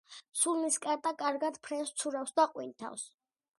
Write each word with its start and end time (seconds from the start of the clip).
ცულნისკარტა 0.43 1.11
კარგად 1.19 1.61
ფრენს, 1.69 1.93
ცურავს 2.03 2.35
და 2.41 2.49
ყვინთავს. 2.57 3.07